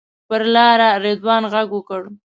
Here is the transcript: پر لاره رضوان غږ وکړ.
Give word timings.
پر 0.27 0.41
لاره 0.53 0.89
رضوان 1.03 1.43
غږ 1.53 1.67
وکړ. 1.73 2.01